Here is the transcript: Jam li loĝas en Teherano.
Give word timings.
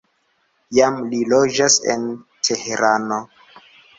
Jam 0.77 0.95
li 1.11 1.19
loĝas 1.33 1.77
en 1.95 2.09
Teherano. 2.47 3.23